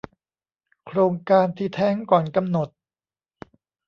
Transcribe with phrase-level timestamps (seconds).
[0.85, 2.69] โครงการที่แท้งก่อนกำหนด